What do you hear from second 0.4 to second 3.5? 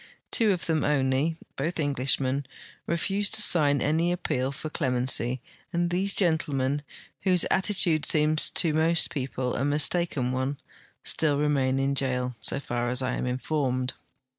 of them only, both Englishmen, refused to